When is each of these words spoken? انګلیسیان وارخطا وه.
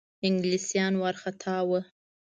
انګلیسیان 0.27 0.93
وارخطا 1.01 1.55
وه. 1.69 1.81